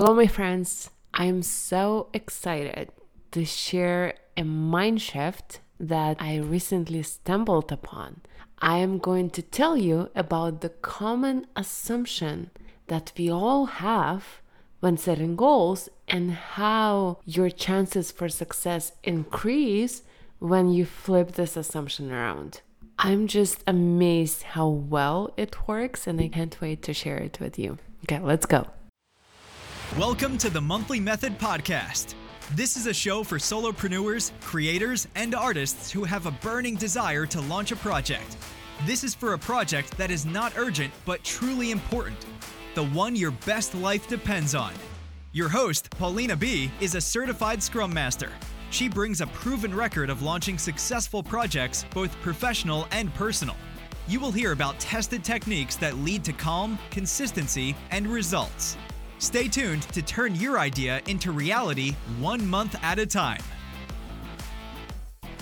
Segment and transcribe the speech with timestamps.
[0.00, 0.88] Hello, my friends.
[1.12, 2.88] I'm so excited
[3.32, 8.22] to share a mind shift that I recently stumbled upon.
[8.60, 12.50] I am going to tell you about the common assumption
[12.86, 14.40] that we all have
[14.80, 20.00] when setting goals and how your chances for success increase
[20.38, 22.62] when you flip this assumption around.
[22.98, 27.58] I'm just amazed how well it works and I can't wait to share it with
[27.58, 27.76] you.
[28.04, 28.66] Okay, let's go.
[29.98, 32.14] Welcome to the Monthly Method Podcast.
[32.54, 37.40] This is a show for solopreneurs, creators, and artists who have a burning desire to
[37.42, 38.36] launch a project.
[38.86, 42.24] This is for a project that is not urgent but truly important,
[42.74, 44.72] the one your best life depends on.
[45.32, 48.30] Your host, Paulina B., is a certified Scrum Master
[48.70, 53.56] she brings a proven record of launching successful projects, both professional and personal.
[54.06, 58.76] You will hear about tested techniques that lead to calm, consistency, and results.
[59.20, 63.42] Stay tuned to turn your idea into reality one month at a time.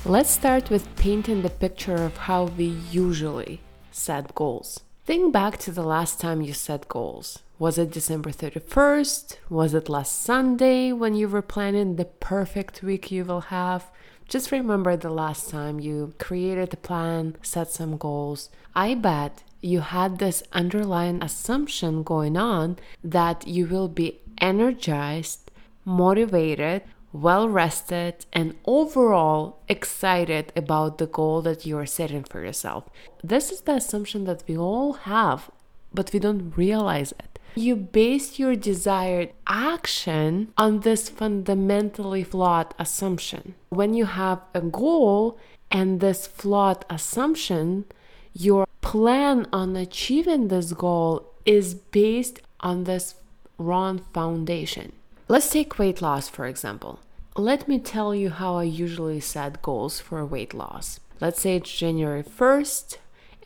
[0.05, 3.61] Let's start with painting the picture of how we usually
[3.93, 4.81] set goals.
[5.07, 7.39] Think back to the last time you set goals.
[7.61, 9.37] Was it December 31st?
[9.49, 13.93] Was it last Sunday when you were planning the perfect week you will have?
[14.27, 18.51] Just remember the last time you created a plan, set some goals.
[18.75, 25.51] I bet you had this underlying assumption going on that you will be energized,
[25.85, 32.85] motivated, well rested, and overall excited about the goal that you are setting for yourself.
[33.25, 35.51] This is the assumption that we all have,
[35.93, 37.39] but we don't realize it.
[37.55, 43.55] You base your desired action on this fundamentally flawed assumption.
[43.71, 45.39] When you have a goal
[45.71, 47.87] and this flawed assumption,
[48.33, 53.15] your plan on achieving this goal is based on this
[53.59, 54.93] wrong foundation.
[55.29, 57.01] Let's take weight loss, for example.
[57.37, 61.01] Let me tell you how I usually set goals for weight loss.
[61.21, 62.97] Let's say it's January 1st,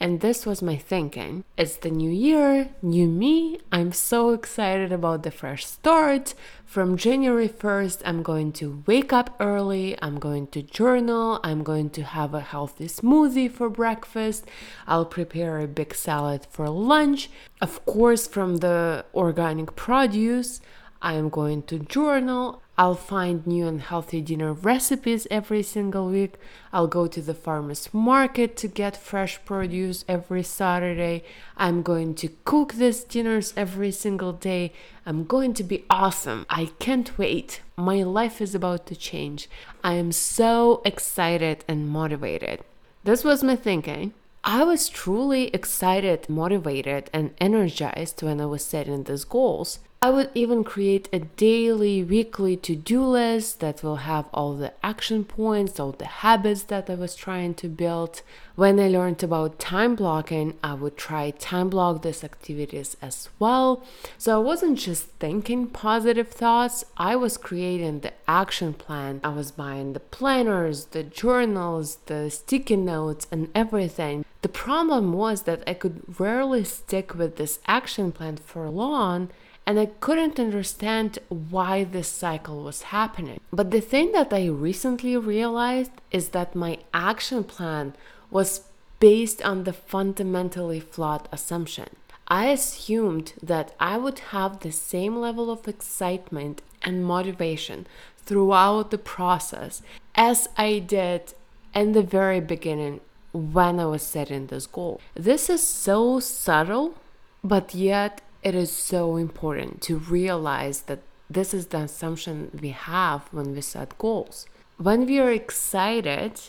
[0.01, 1.45] and this was my thinking.
[1.57, 3.61] It's the new year, new me.
[3.71, 6.35] I'm so excited about the fresh start.
[6.65, 9.97] From January 1st, I'm going to wake up early.
[10.01, 11.39] I'm going to journal.
[11.45, 14.47] I'm going to have a healthy smoothie for breakfast.
[14.87, 17.31] I'll prepare a big salad for lunch.
[17.61, 20.61] Of course, from the organic produce.
[21.03, 22.63] I am going to journal.
[22.79, 26.37] I'll find new and healthy dinner recipes every single week.
[26.73, 31.25] I'll go to the farmer's market to get fresh produce every Saturday.
[31.57, 34.73] I'm going to cook these dinners every single day.
[35.05, 36.47] I'm going to be awesome.
[36.49, 37.61] I can't wait.
[37.77, 39.51] My life is about to change.
[39.83, 42.61] I am so excited and motivated.
[43.03, 44.15] This was my thinking.
[44.45, 49.81] I was truly excited, motivated, and energized when I was setting these goals.
[50.05, 54.73] I would even create a daily, weekly to do list that will have all the
[54.83, 58.23] action points, all the habits that I was trying to build.
[58.57, 63.85] When I learned about time blocking, I would try time block these activities as well.
[64.19, 69.21] So I wasn't just thinking positive thoughts, I was creating the action plan.
[69.23, 74.25] I was buying the planners, the journals, the sticky notes, and everything.
[74.43, 79.31] The problem was that I could rarely stick with this action plan for long
[79.67, 83.41] and I couldn't understand why this cycle was happening.
[83.53, 87.95] But the thing that I recently realized is that my action plan
[88.31, 88.63] was
[88.99, 91.89] based on the fundamentally flawed assumption.
[92.29, 97.87] I assumed that I would have the same level of excitement and motivation
[98.25, 99.83] throughout the process
[100.15, 101.35] as I did
[101.75, 103.01] in the very beginning
[103.33, 105.01] when I was setting this goal.
[105.15, 106.95] This is so subtle,
[107.43, 113.29] but yet it is so important to realize that this is the assumption we have
[113.33, 114.47] when we set goals.
[114.77, 116.41] When we are excited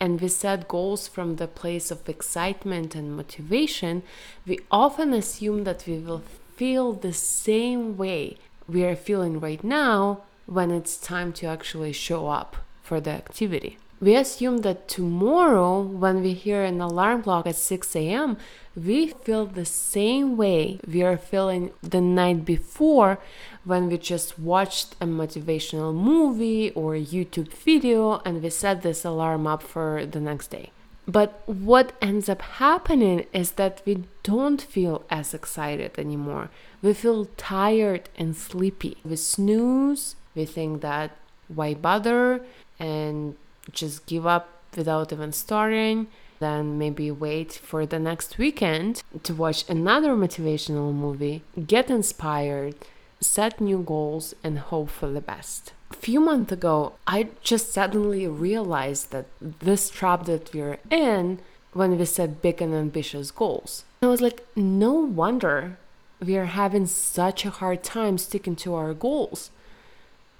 [0.00, 4.02] and we set goals from the place of excitement and motivation,
[4.46, 6.22] we often assume that we will
[6.56, 8.36] feel the same way
[8.68, 13.78] we are feeling right now when it's time to actually show up for the activity.
[14.00, 18.38] We assume that tomorrow, when we hear an alarm clock at 6 a.m.,
[18.74, 23.18] we feel the same way we are feeling the night before
[23.64, 29.04] when we just watched a motivational movie or a YouTube video and we set this
[29.04, 30.70] alarm up for the next day.
[31.06, 36.48] But what ends up happening is that we don't feel as excited anymore.
[36.80, 38.96] We feel tired and sleepy.
[39.04, 41.16] We snooze, we think that
[41.48, 42.42] why bother,
[42.78, 43.36] and
[43.72, 46.06] just give up without even starting
[46.40, 52.74] then maybe wait for the next weekend to watch another motivational movie, get inspired,
[53.20, 55.72] set new goals and hope for the best.
[55.90, 61.40] A few months ago, I just suddenly realized that this trap that we're in
[61.74, 63.84] when we set big and ambitious goals.
[64.02, 65.76] I was like, no wonder
[66.20, 69.50] we are having such a hard time sticking to our goals.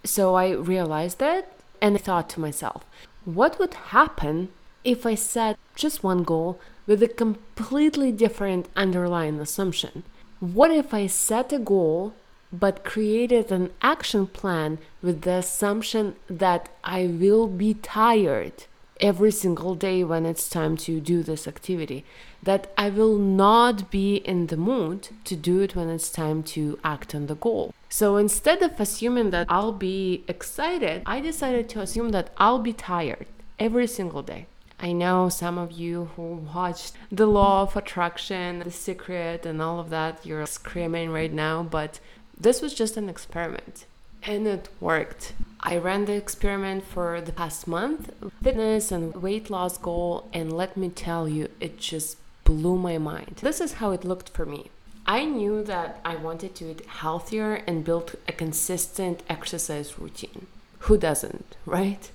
[0.04, 2.84] So I realized that and I thought to myself,
[3.25, 4.49] what would happen
[4.84, 10.05] if I set just one goal with a completely different underlying assumption?
[10.40, 12.14] What if I set a goal
[12.52, 18.64] but created an action plan with the assumption that I will be tired
[19.00, 22.05] every single day when it's time to do this activity,
[22.43, 26.78] that I will not be in the mood to do it when it's time to
[26.84, 27.73] act on the goal.
[27.90, 32.72] So instead of assuming that I'll be excited, I decided to assume that I'll be
[32.72, 33.26] tired
[33.58, 34.46] every single day.
[34.78, 39.78] I know some of you who watched The Law of Attraction, The Secret, and all
[39.81, 42.00] of that, you're screaming right now, but
[42.38, 43.84] this was just an experiment
[44.22, 45.32] and it worked.
[45.60, 48.10] I ran the experiment for the past month,
[48.42, 53.40] fitness and weight loss goal, and let me tell you, it just blew my mind.
[53.42, 54.70] This is how it looked for me.
[55.06, 60.47] I knew that I wanted to eat healthier and build a consistent exercise routine.
[60.81, 62.11] Who doesn't, right?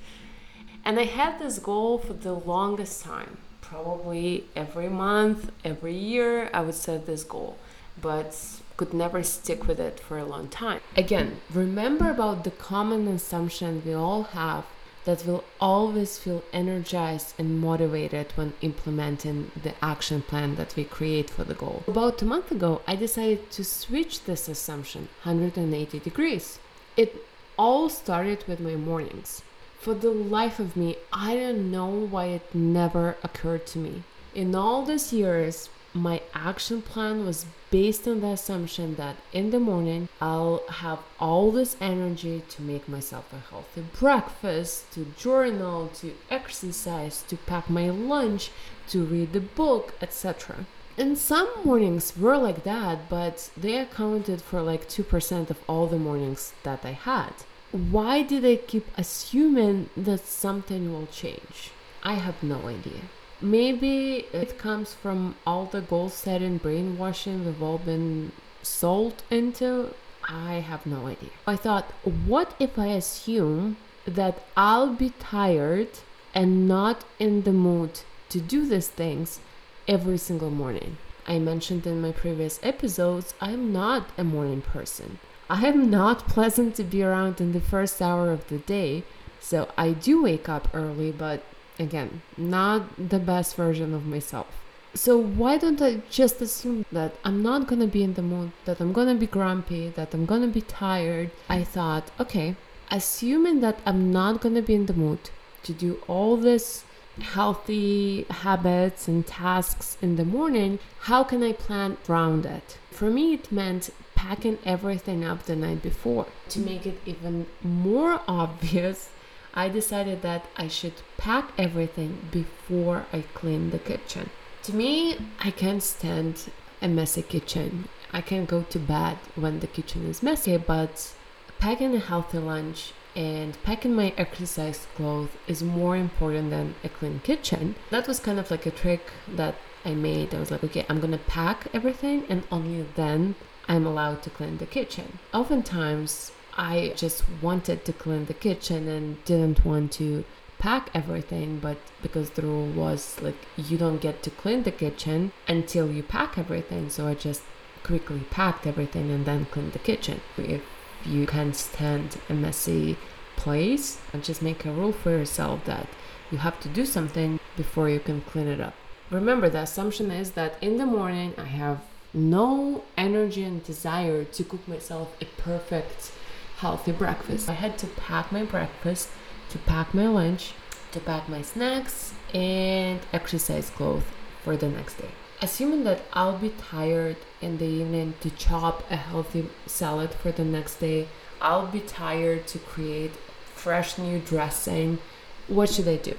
[0.84, 3.38] And I had this goal for the longest time.
[3.62, 7.58] Probably every month, every year, I would set this goal.
[8.02, 8.38] But
[8.78, 10.82] could never stick with it for a long time.
[10.98, 14.66] Again, remember about the common assumption we all have
[15.06, 21.30] that we'll always feel energized and motivated when implementing the action plan that we create
[21.30, 21.84] for the goal.
[21.88, 26.60] About a month ago, I decided to switch this assumption 180 degrees.
[26.98, 27.26] It
[27.58, 29.42] all started with my mornings.
[29.80, 34.04] For the life of me, I don't know why it never occurred to me.
[34.34, 39.60] In all these years, my action plan was based on the assumption that in the
[39.60, 46.14] morning I'll have all this energy to make myself a healthy breakfast, to journal, to
[46.30, 48.52] exercise, to pack my lunch,
[48.90, 50.66] to read the book, etc.
[50.98, 56.00] And some mornings were like that, but they accounted for like 2% of all the
[56.00, 57.34] mornings that I had.
[57.72, 61.72] Why did I keep assuming that something will change?
[62.04, 63.02] I have no idea.
[63.42, 69.94] Maybe it comes from all the goal setting brainwashing we've all been sold into.
[70.28, 71.30] I have no idea.
[71.46, 71.92] I thought,
[72.26, 75.90] what if I assume that I'll be tired
[76.34, 79.40] and not in the mood to do these things
[79.88, 80.98] every single morning?
[81.28, 85.20] I mentioned in my previous episodes, I'm not a morning person.
[85.50, 89.04] I am not pleasant to be around in the first hour of the day,
[89.40, 91.44] so I do wake up early, but
[91.80, 94.48] again, not the best version of myself.
[94.94, 98.80] So why don't I just assume that I'm not gonna be in the mood, that
[98.80, 101.32] I'm gonna be grumpy, that I'm gonna be tired?
[101.50, 102.56] I thought, okay,
[102.90, 105.20] assuming that I'm not gonna be in the mood
[105.64, 106.86] to do all this
[107.20, 112.78] healthy habits and tasks in the morning, how can I plan around it?
[112.92, 116.26] For me, it meant packing everything up the night before.
[116.50, 119.10] To make it even more obvious,
[119.56, 124.30] I decided that I should pack everything before I clean the kitchen.
[124.64, 127.88] To me, I can't stand a messy kitchen.
[128.12, 131.14] I can go to bed when the kitchen is messy, but
[131.60, 137.22] packing a healthy lunch and packing my exercise clothes is more important than a clean
[137.24, 137.76] kitchen.
[137.92, 140.34] That was kind of like a trick that I made.
[140.34, 143.36] I was like, okay, I'm gonna pack everything and only then
[143.68, 145.20] I'm allowed to clean the kitchen.
[145.34, 150.24] Oftentimes, I just wanted to clean the kitchen and didn't want to
[150.58, 155.34] pack everything, but because the rule was like you don't get to clean the kitchen
[155.48, 157.44] until you pack everything, so I just
[157.84, 160.22] quickly packed everything and then cleaned the kitchen.
[160.38, 160.62] If
[161.06, 162.98] you can't stand a messy
[163.36, 165.88] place, just make a rule for yourself that
[166.32, 168.74] you have to do something before you can clean it up.
[169.12, 171.82] Remember, the assumption is that in the morning I have
[172.14, 176.12] no energy and desire to cook myself a perfect
[176.58, 177.50] healthy breakfast.
[177.50, 179.10] I had to pack my breakfast,
[179.50, 180.54] to pack my lunch,
[180.92, 184.04] to pack my snacks, and exercise clothes
[184.44, 185.10] for the next day.
[185.42, 190.46] Assuming that I'll be tired in the evening to chop a healthy salad for the
[190.46, 191.08] next day,
[191.42, 193.12] I'll be tired to create
[193.54, 195.00] fresh new dressing.
[195.48, 196.16] What should I do?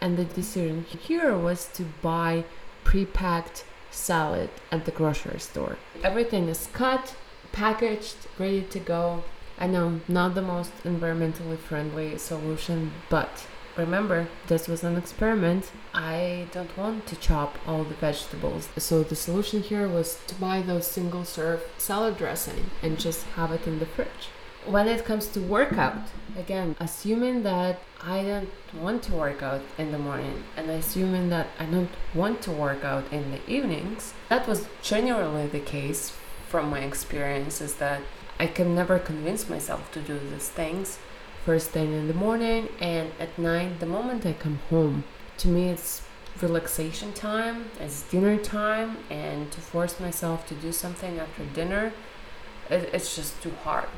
[0.00, 2.44] And the decision here was to buy
[2.84, 5.78] pre packed salad at the grocery store.
[6.04, 7.16] Everything is cut,
[7.52, 9.24] packaged, ready to go.
[9.60, 13.46] I know, not the most environmentally friendly solution, but
[13.76, 15.72] remember, this was an experiment.
[15.92, 18.68] I don't want to chop all the vegetables.
[18.76, 23.50] So the solution here was to buy those single serve salad dressing and just have
[23.50, 24.28] it in the fridge.
[24.64, 29.92] When it comes to workout, again, assuming that I don't want to work out in
[29.92, 34.46] the morning and assuming that I don't want to work out in the evenings, that
[34.46, 36.12] was generally the case
[36.48, 38.02] from my experience is that
[38.38, 40.98] I can never convince myself to do these things
[41.48, 45.04] first thing in the morning and at night the moment I come home.
[45.38, 46.02] To me, it's
[46.42, 51.92] relaxation time, it's dinner time, and to force myself to do something after dinner,
[52.68, 53.88] it, it's just too hard.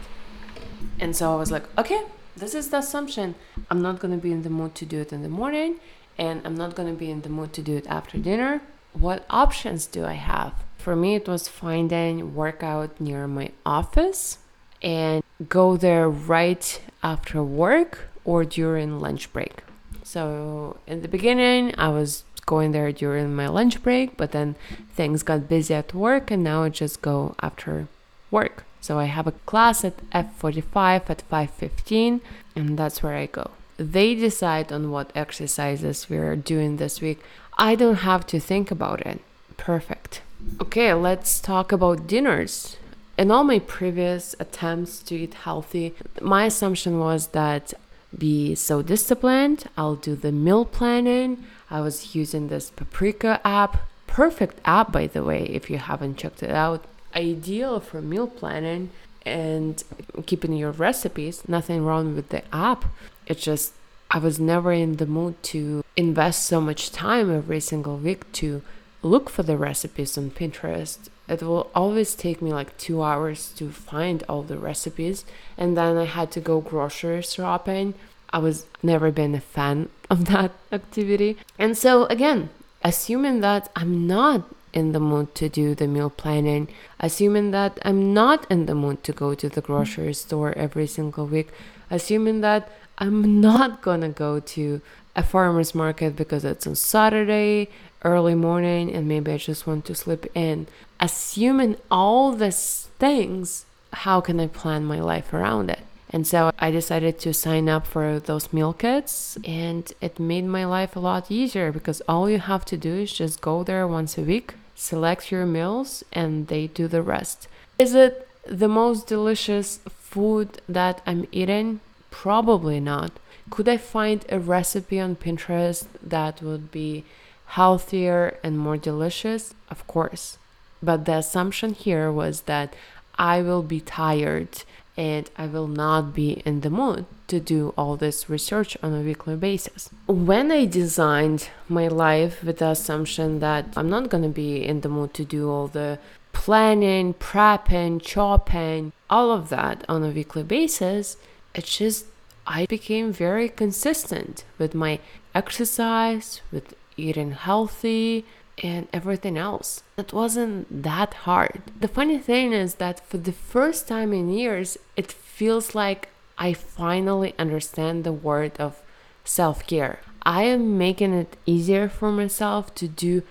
[1.00, 2.02] And so I was like, okay,
[2.37, 3.35] this is the assumption.
[3.68, 5.80] I'm not gonna be in the mood to do it in the morning,
[6.18, 8.62] and I'm not gonna be in the mood to do it after dinner.
[8.92, 10.54] What options do I have?
[10.83, 14.39] For me, it was finding workout near my office
[14.83, 19.63] and go there right after work or during lunch break.
[20.03, 24.57] So in the beginning, I was going there during my lunch break, but then
[24.95, 27.87] things got busy at work, and now I just go after
[28.31, 28.65] work.
[28.81, 32.21] So I have a class at F45 at 5:15,
[32.57, 33.51] and that's where I go.
[33.77, 37.21] They decide on what exercises we're doing this week.
[37.59, 39.21] I don't have to think about it.
[39.59, 40.23] Perfect.
[40.61, 42.76] Okay, let's talk about dinners
[43.20, 47.75] in all my previous attempts to eat healthy, my assumption was that
[48.16, 51.44] be so disciplined, I'll do the meal planning.
[51.70, 56.42] I was using this Paprika app, perfect app by the way, if you haven't checked
[56.42, 56.87] it out.
[57.14, 58.88] Ideal for meal planning
[59.26, 59.85] and
[60.25, 61.47] keeping your recipes.
[61.47, 62.87] Nothing wrong with the app.
[63.26, 63.75] It's just
[64.11, 68.62] I was never in the mood to invest so much time every single week to
[69.02, 71.09] look for the recipes on Pinterest.
[71.28, 75.25] It will always take me like two hours to find all the recipes
[75.57, 77.95] and then i had to go grocery shopping.
[78.33, 81.37] I was never been a fan of that activity.
[81.59, 82.50] And so again
[82.83, 88.14] assuming that i'm not in the mood to do the meal planning assuming that i'm
[88.14, 91.49] not in the mood to go to the grocery store every single week
[91.90, 94.80] assuming that i'm not gonna go to
[95.17, 97.69] a farmer's market because it's on saturday
[98.02, 100.67] early morning and maybe I just want to sleep in.
[100.99, 105.81] Assuming all these things, how can I plan my life around it?
[106.12, 110.64] And so I decided to sign up for those meal kits, and it made my
[110.64, 114.19] life a lot easier because all you have to do is just go there once
[114.19, 117.47] a week, select your meals, and they do the rest.
[117.79, 121.79] Is it the most delicious food that I'm eating?
[122.11, 123.12] Probably not.
[123.50, 127.04] Could I find a recipe on Pinterest that would be
[127.47, 129.54] healthier and more delicious?
[129.69, 130.38] Of course.
[130.83, 132.75] But the assumption here was that
[133.16, 134.62] I will be tired
[134.97, 139.00] and I will not be in the mood to do all this research on a
[139.00, 139.90] weekly basis.
[140.07, 144.80] When I designed my life with the assumption that I'm not going to be in
[144.80, 145.99] the mood to do all the
[146.33, 151.16] planning, prepping, chopping, all of that on a weekly basis,
[151.54, 152.07] it just
[152.52, 154.99] I became very consistent with my
[155.37, 158.25] exercise, with eating healthy,
[158.61, 159.85] and everything else.
[159.97, 161.62] It wasn't that hard.
[161.78, 166.52] The funny thing is that for the first time in years, it feels like I
[166.52, 168.83] finally understand the word of
[169.25, 170.00] self care.
[170.25, 173.23] I am making it easier for myself to do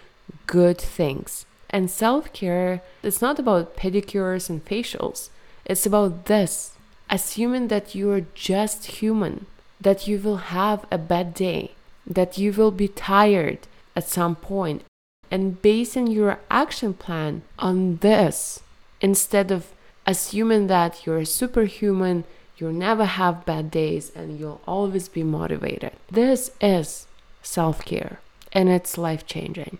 [0.47, 1.45] good things.
[1.69, 5.27] And self care is not about pedicures and facials,
[5.65, 6.71] it's about this
[7.09, 9.45] assuming that you are just human,
[9.81, 11.71] that you will have a bad day,
[12.05, 13.59] that you will be tired
[13.95, 14.83] at some point,
[15.31, 18.61] and basing your action plan on this
[19.01, 19.71] instead of
[20.05, 22.23] assuming that you're superhuman,
[22.57, 25.93] you'll never have bad days, and you'll always be motivated.
[26.11, 27.07] This is
[27.41, 28.19] self care
[28.51, 29.79] and it's life changing.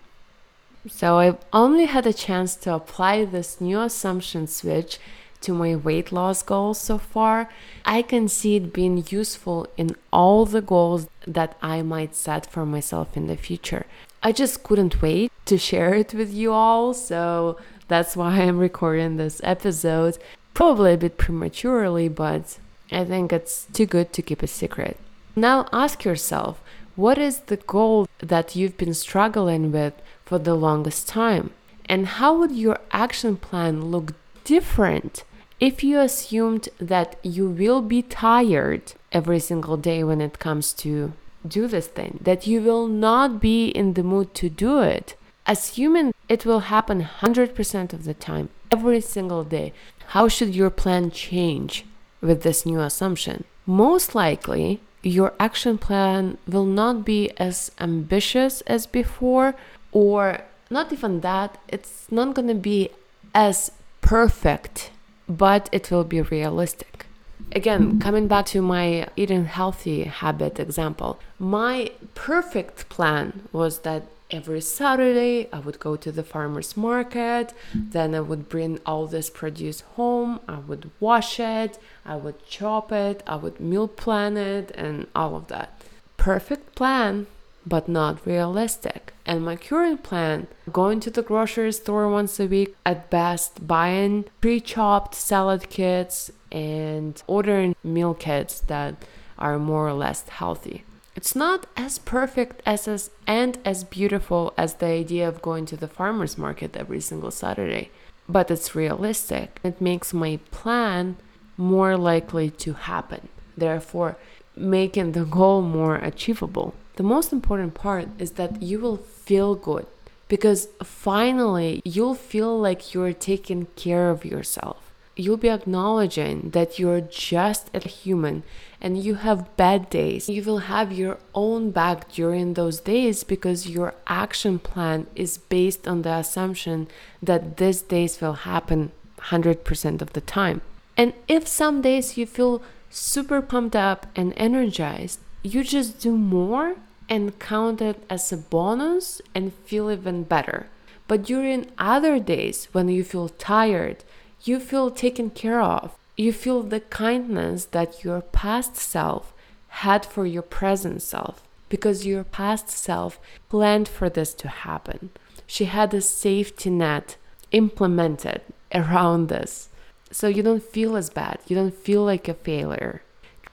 [0.88, 4.98] So I've only had a chance to apply this new assumption switch
[5.42, 7.50] to my weight loss goals so far,
[7.86, 12.66] I can see it being useful in all the goals that I might set for
[12.66, 13.86] myself in the future.
[14.22, 19.18] I just couldn't wait to share it with you all, so that's why I'm recording
[19.18, 20.18] this episode.
[20.54, 22.60] Probably a bit prematurely, but
[22.92, 24.98] I think it's too good to keep a secret.
[25.36, 26.62] Now ask yourself
[26.96, 29.94] what is the goal that you've been struggling with
[30.26, 31.52] for the longest time?
[31.86, 35.24] And how would your action plan look different
[35.60, 41.14] if you assumed that you will be tired every single day when it comes to
[41.48, 46.14] do this thing, that you will not be in the mood to do it, assuming
[46.28, 49.74] it will happen 100% of the time, every single day,
[50.08, 51.86] how should your plan change
[52.22, 53.44] with this new assumption?
[53.66, 59.56] Most likely, your action plan will not be as ambitious as before,
[59.92, 62.90] or not even that, it's not going to be
[63.34, 64.92] as perfect,
[65.30, 67.06] but it will be realistic.
[67.52, 74.62] Again, coming back to my eating healthy habit example, my perfect plan was that every
[74.62, 79.82] Saturday I would go to the farmer's market, then I would bring all this produce
[79.96, 85.08] home, I would wash it, I would chop it, I would meal plan it, and
[85.16, 85.82] all of that.
[86.18, 87.26] Perfect plan,
[87.70, 89.14] but not realistic.
[89.26, 94.26] And my current plan going to the grocery store once a week, at best, buying
[94.42, 98.96] pre chopped salad kits and ordering meal kits that
[99.38, 100.84] are more or less healthy.
[101.16, 105.78] It's not as perfect as, as and as beautiful as the idea of going to
[105.78, 107.92] the farmer's market every single Saturday,
[108.28, 109.60] but it's realistic.
[109.64, 111.18] It makes my plan
[111.58, 114.18] more likely to happen, therefore,
[114.56, 116.74] making the goal more achievable.
[117.00, 119.88] The most important part is that you will feel good
[120.28, 124.90] because finally you'll feel like you're taking care of yourself
[125.20, 128.44] you'll be acknowledging that you're just a human
[128.82, 130.30] and you have bad days.
[130.30, 135.88] You will have your own back during those days because your action plan is based
[135.88, 136.88] on the assumption
[137.22, 140.62] that these days will happen 100% of the time.
[140.96, 146.76] And if some days you feel super pumped up and energized, you just do more
[147.10, 150.68] and count it as a bonus and feel even better.
[151.08, 154.04] But during other days when you feel tired,
[154.44, 155.98] you feel taken care of.
[156.16, 159.34] You feel the kindness that your past self
[159.70, 165.10] had for your present self because your past self planned for this to happen.
[165.48, 167.18] She had a safety net
[167.52, 168.42] implemented
[168.74, 169.70] around this.
[170.12, 171.40] So you don't feel as bad.
[171.48, 173.02] You don't feel like a failure.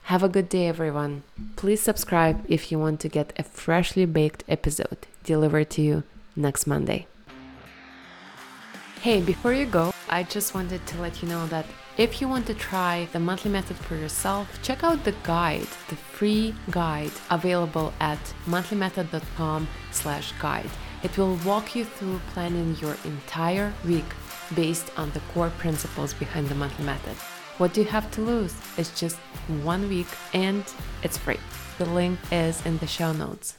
[0.07, 1.25] Have a good day, everyone.
[1.57, 6.05] Please subscribe if you want to get a freshly baked episode delivered to you
[6.37, 7.09] next Monday.
[9.01, 12.47] Hey, before you go, I just wanted to let you know that if you want
[12.47, 17.93] to try the monthly method for yourself, check out the guide, the free guide available
[17.99, 20.71] at monthlymethod.com slash guide.
[21.03, 24.15] It will walk you through planning your entire week
[24.55, 27.17] based on the core principles behind the monthly method.
[27.59, 28.55] What do you have to lose?
[28.77, 29.17] It's just
[29.63, 30.63] one week and
[31.03, 31.39] it's free.
[31.79, 33.57] The link is in the show notes.